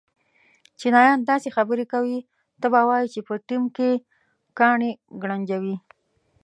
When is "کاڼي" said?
4.57-4.91